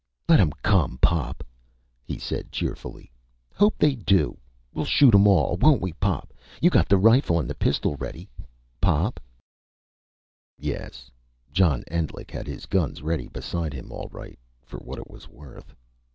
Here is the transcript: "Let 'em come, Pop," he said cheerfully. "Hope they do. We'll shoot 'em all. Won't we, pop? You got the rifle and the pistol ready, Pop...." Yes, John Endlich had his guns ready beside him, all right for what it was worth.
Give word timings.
"Let 0.27 0.39
'em 0.39 0.49
come, 0.63 0.97
Pop," 0.99 1.43
he 2.03 2.17
said 2.17 2.51
cheerfully. 2.51 3.11
"Hope 3.53 3.77
they 3.77 3.93
do. 3.93 4.39
We'll 4.73 4.83
shoot 4.83 5.13
'em 5.13 5.27
all. 5.27 5.57
Won't 5.57 5.79
we, 5.79 5.93
pop? 5.93 6.33
You 6.59 6.71
got 6.71 6.89
the 6.89 6.97
rifle 6.97 7.39
and 7.39 7.47
the 7.47 7.53
pistol 7.53 7.95
ready, 7.97 8.27
Pop...." 8.81 9.19
Yes, 10.57 11.11
John 11.53 11.83
Endlich 11.87 12.31
had 12.31 12.47
his 12.47 12.65
guns 12.65 13.03
ready 13.03 13.27
beside 13.27 13.75
him, 13.75 13.91
all 13.91 14.09
right 14.11 14.39
for 14.65 14.79
what 14.79 14.97
it 14.97 15.07
was 15.07 15.27
worth. 15.29 15.75